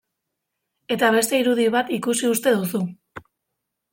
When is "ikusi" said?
1.99-2.31